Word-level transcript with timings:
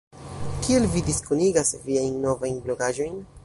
Kiel 0.61 0.87
vi 0.95 1.03
diskonigas 1.11 1.75
viajn 1.91 2.19
novajn 2.27 2.61
blogaĵojn? 2.67 3.25